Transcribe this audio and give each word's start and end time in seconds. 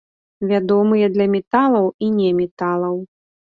Вядомыя 0.51 1.09
для 1.17 1.27
металаў 1.35 1.85
і 2.07 2.11
неметалаў. 2.19 3.01